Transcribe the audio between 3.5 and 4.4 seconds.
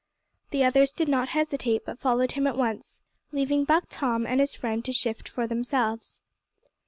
Buck Tom, and